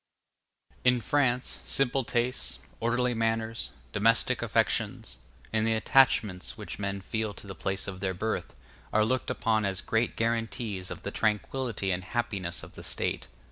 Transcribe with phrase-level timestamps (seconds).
[0.83, 5.17] In France, simple tastes, orderly manners, domestic affections,
[5.53, 8.55] and the attachments which men feel to the place of their birth,
[8.91, 13.27] are looked upon as great guarantees of the tranquillity and happiness of the State.